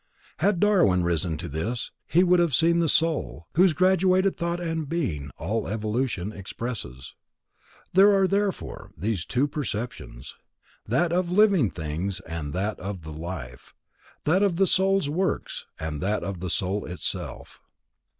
[0.37, 4.89] Had Darwin risen to this, he would have seen the Soul, whose graduated thought and
[4.89, 7.13] being all evolution expresses.
[7.93, 10.33] There are, therefore, these two perceptions:
[10.87, 13.75] that of living things, and that of the Life;
[14.23, 17.61] that of the Soul's works, and that of the Soul itself.